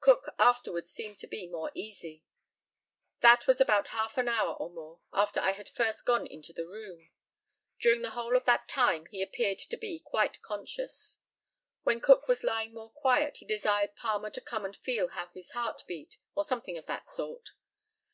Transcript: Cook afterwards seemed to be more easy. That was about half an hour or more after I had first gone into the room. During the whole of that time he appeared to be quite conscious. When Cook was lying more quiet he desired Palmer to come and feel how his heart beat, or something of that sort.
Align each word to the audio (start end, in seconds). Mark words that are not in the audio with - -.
Cook 0.00 0.34
afterwards 0.38 0.90
seemed 0.90 1.16
to 1.20 1.26
be 1.26 1.46
more 1.46 1.70
easy. 1.72 2.22
That 3.20 3.46
was 3.46 3.62
about 3.62 3.88
half 3.96 4.18
an 4.18 4.28
hour 4.28 4.52
or 4.56 4.68
more 4.68 5.00
after 5.10 5.40
I 5.40 5.52
had 5.52 5.70
first 5.70 6.04
gone 6.04 6.26
into 6.26 6.52
the 6.52 6.66
room. 6.66 7.08
During 7.78 8.02
the 8.02 8.10
whole 8.10 8.36
of 8.36 8.44
that 8.44 8.68
time 8.68 9.06
he 9.06 9.22
appeared 9.22 9.58
to 9.60 9.76
be 9.78 9.98
quite 9.98 10.42
conscious. 10.42 11.22
When 11.82 12.02
Cook 12.02 12.28
was 12.28 12.44
lying 12.44 12.74
more 12.74 12.90
quiet 12.90 13.38
he 13.38 13.46
desired 13.46 13.96
Palmer 13.96 14.28
to 14.28 14.40
come 14.42 14.66
and 14.66 14.76
feel 14.76 15.08
how 15.08 15.28
his 15.28 15.52
heart 15.52 15.82
beat, 15.88 16.18
or 16.34 16.44
something 16.44 16.76
of 16.76 16.84
that 16.84 17.08
sort. 17.08 17.52